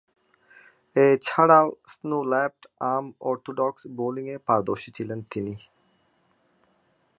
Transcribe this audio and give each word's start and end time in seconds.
এছাড়াও, 0.95 1.67
slow 1.91 2.17
left arm 2.31 3.05
orthodox 3.21 3.81
বোলিংয়ে 3.97 4.37
পারদর্শী 4.47 4.89
ছিলেন 4.97 5.19
তিনি। 5.31 5.55